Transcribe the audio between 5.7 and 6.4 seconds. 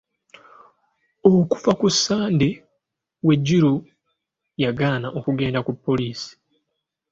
poliisi.